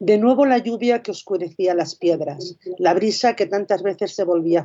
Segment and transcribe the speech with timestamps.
[0.00, 4.64] De nuevo la lluvia que oscurecía las piedras, la brisa que tantas veces se volvía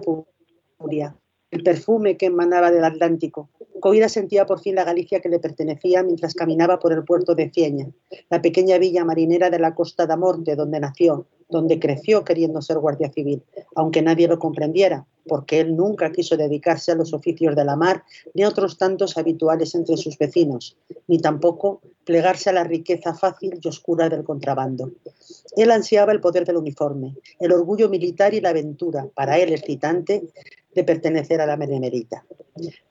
[0.78, 1.16] furia,
[1.50, 3.49] el perfume que emanaba del Atlántico.
[3.79, 7.49] Coira sentía por fin la Galicia que le pertenecía mientras caminaba por el puerto de
[7.49, 7.89] Cieña,
[8.29, 12.77] la pequeña villa marinera de la costa da Morte, donde nació, donde creció queriendo ser
[12.77, 13.43] guardia civil,
[13.73, 18.04] aunque nadie lo comprendiera, porque él nunca quiso dedicarse a los oficios de la mar
[18.34, 20.78] ni a otros tantos habituales entre sus vecinos,
[21.08, 24.91] ni tampoco plegarse a la riqueza fácil y oscura del contrabando.
[25.55, 30.23] Él ansiaba el poder del uniforme, el orgullo militar y la aventura, para él excitante,
[30.73, 32.26] de pertenecer a la Benemerita.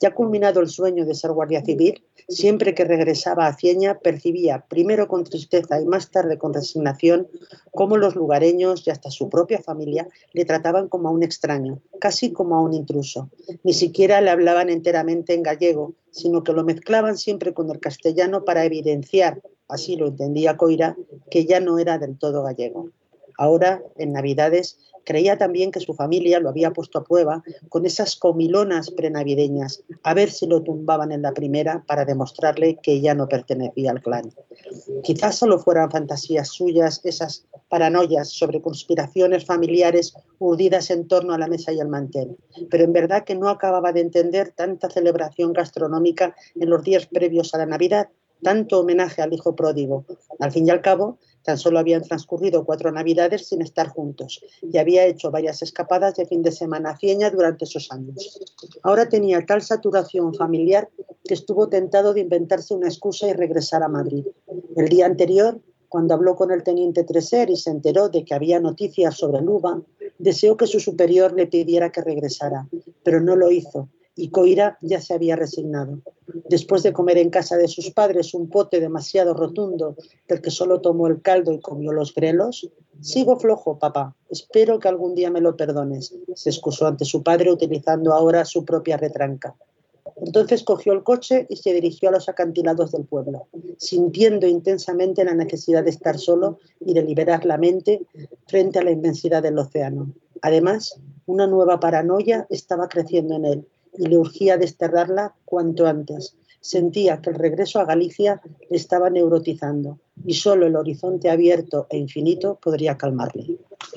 [0.00, 5.08] Ya culminado el sueño de ser guardia civil, siempre que regresaba a Cieña percibía, primero
[5.08, 7.28] con tristeza y más tarde con resignación,
[7.70, 12.32] cómo los lugareños y hasta su propia familia le trataban como a un extraño, casi
[12.32, 13.30] como a un intruso.
[13.62, 18.44] Ni siquiera le hablaban enteramente en gallego, sino que lo mezclaban siempre con el castellano
[18.44, 20.96] para evidenciar, así lo entendía Coira,
[21.30, 22.90] que ya no era del todo gallego.
[23.42, 28.14] Ahora, en Navidades, creía también que su familia lo había puesto a prueba con esas
[28.14, 33.26] comilonas prenavideñas, a ver si lo tumbaban en la primera para demostrarle que ya no
[33.26, 34.32] pertenecía al clan.
[35.02, 41.48] Quizás solo fueran fantasías suyas esas paranoias sobre conspiraciones familiares urdidas en torno a la
[41.48, 42.36] mesa y al mantel,
[42.70, 47.52] pero en verdad que no acababa de entender tanta celebración gastronómica en los días previos
[47.54, 48.08] a la Navidad,
[48.40, 50.04] tanto homenaje al hijo pródigo.
[50.38, 54.78] Al fin y al cabo, Tan solo habían transcurrido cuatro navidades sin estar juntos y
[54.78, 58.40] había hecho varias escapadas de fin de semana a Cieña durante esos años.
[58.82, 60.88] Ahora tenía tal saturación familiar
[61.24, 64.26] que estuvo tentado de inventarse una excusa y regresar a Madrid.
[64.76, 68.60] El día anterior, cuando habló con el teniente Treser y se enteró de que había
[68.60, 69.82] noticias sobre Luba,
[70.18, 72.68] deseó que su superior le pidiera que regresara,
[73.02, 76.00] pero no lo hizo y Coira ya se había resignado.
[76.48, 79.96] Después de comer en casa de sus padres un pote demasiado rotundo
[80.28, 82.68] del que solo tomó el caldo y comió los grelos,
[83.00, 84.14] sigo flojo, papá.
[84.30, 88.64] Espero que algún día me lo perdones, se excusó ante su padre utilizando ahora su
[88.64, 89.54] propia retranca.
[90.16, 95.34] Entonces cogió el coche y se dirigió a los acantilados del pueblo, sintiendo intensamente la
[95.34, 98.06] necesidad de estar solo y de liberar la mente
[98.46, 100.12] frente a la inmensidad del océano.
[100.42, 106.36] Además, una nueva paranoia estaba creciendo en él y le urgía desterrarla cuanto antes.
[106.62, 108.40] Sentía que el regreso a Galicia
[108.70, 113.58] le estaba neurotizando y solo el horizonte abierto e infinito podría calmarle.